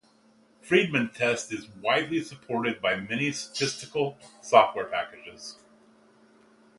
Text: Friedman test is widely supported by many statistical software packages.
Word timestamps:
Friedman 0.63 1.11
test 1.11 1.53
is 1.53 1.67
widely 1.69 2.23
supported 2.23 2.81
by 2.81 2.95
many 2.95 3.31
statistical 3.31 4.17
software 4.41 4.85
packages. 4.85 5.57